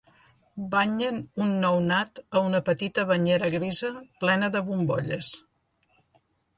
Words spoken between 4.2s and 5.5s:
plena de bombolles.